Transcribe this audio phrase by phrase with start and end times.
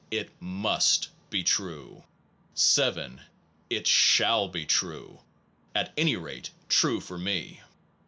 [0.09, 2.05] It must be true;
[2.55, 3.21] 7.
[3.69, 5.19] It shall be true,
[5.75, 7.61] at any rate true for me.